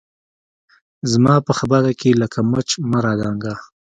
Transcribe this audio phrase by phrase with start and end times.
[1.11, 3.53] زما په خبره کښې لکه مچ مه رادانګه